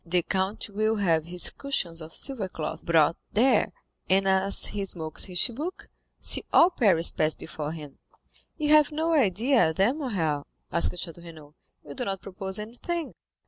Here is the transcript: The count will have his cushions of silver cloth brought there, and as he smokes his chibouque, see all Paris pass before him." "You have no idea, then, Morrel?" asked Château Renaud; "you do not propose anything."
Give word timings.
The 0.03 0.23
count 0.23 0.67
will 0.73 0.95
have 0.95 1.25
his 1.25 1.51
cushions 1.51 2.01
of 2.01 2.11
silver 2.15 2.49
cloth 2.49 2.83
brought 2.83 3.17
there, 3.33 3.71
and 4.09 4.27
as 4.27 4.65
he 4.65 4.83
smokes 4.83 5.25
his 5.25 5.37
chibouque, 5.39 5.89
see 6.19 6.43
all 6.51 6.71
Paris 6.71 7.11
pass 7.11 7.35
before 7.35 7.71
him." 7.73 7.99
"You 8.57 8.69
have 8.69 8.91
no 8.91 9.13
idea, 9.13 9.73
then, 9.75 9.99
Morrel?" 9.99 10.47
asked 10.71 10.93
Château 10.93 11.23
Renaud; 11.23 11.53
"you 11.87 11.93
do 11.93 12.05
not 12.05 12.19
propose 12.19 12.57
anything." 12.57 13.13